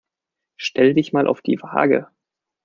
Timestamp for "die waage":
1.41-2.07